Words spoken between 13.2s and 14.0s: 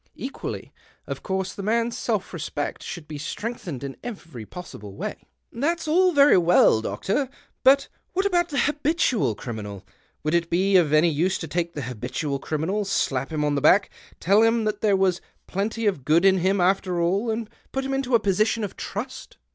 him on the back,